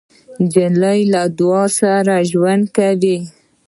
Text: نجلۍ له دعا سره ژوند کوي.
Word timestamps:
نجلۍ 0.41 0.99
له 1.13 1.21
دعا 1.39 1.63
سره 1.79 2.15
ژوند 2.31 2.63
کوي. 2.77 3.17